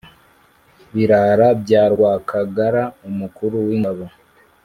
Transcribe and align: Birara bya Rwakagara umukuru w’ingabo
Birara 0.93 1.47
bya 1.61 1.83
Rwakagara 1.93 2.83
umukuru 3.09 3.55
w’ingabo 3.67 4.03